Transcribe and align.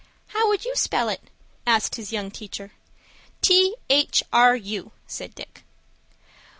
"How 0.29 0.47
would 0.49 0.65
you 0.65 0.75
spell 0.75 1.09
it?" 1.09 1.29
asked 1.67 1.93
his 1.93 2.11
young 2.11 2.31
teacher. 2.31 2.71
"T 3.43 3.75
h 3.87 4.23
r 4.33 4.55
u," 4.55 4.91
said 5.05 5.35
Dick. 5.35 5.63